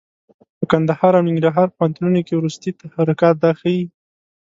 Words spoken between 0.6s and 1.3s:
کندهار او